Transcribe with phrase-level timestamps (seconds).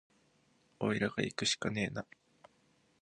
[0.79, 2.07] おいらがいくしかねえな